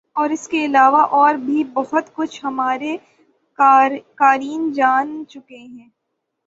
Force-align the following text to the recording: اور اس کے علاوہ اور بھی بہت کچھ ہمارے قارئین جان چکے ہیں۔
اور 0.15 0.29
اس 0.29 0.47
کے 0.47 0.63
علاوہ 0.65 1.01
اور 1.11 1.35
بھی 1.35 1.63
بہت 1.73 2.13
کچھ 2.13 2.39
ہمارے 2.43 2.95
قارئین 4.17 4.71
جان 4.71 5.23
چکے 5.29 5.57
ہیں۔ 5.57 5.89